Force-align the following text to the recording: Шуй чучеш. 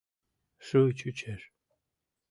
Шуй 0.65 0.89
чучеш. 0.99 1.41